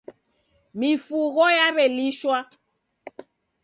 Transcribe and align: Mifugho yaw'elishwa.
Mifugho 0.79 1.45
yaw'elishwa. 1.57 2.37